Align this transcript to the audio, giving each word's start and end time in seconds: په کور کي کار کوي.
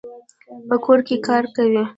په 0.67 0.75
کور 0.85 0.99
کي 1.07 1.15
کار 1.27 1.43
کوي. 1.55 1.83